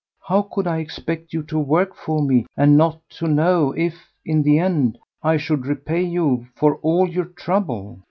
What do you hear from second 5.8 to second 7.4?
you for all your